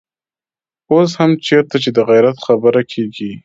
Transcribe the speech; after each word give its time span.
اوس 0.91 1.09
هم 1.19 1.31
چېرته 1.47 1.75
چې 1.83 1.89
د 1.93 1.97
غيرت 2.09 2.37
خبره 2.45 2.81
کېږي. 2.91 3.31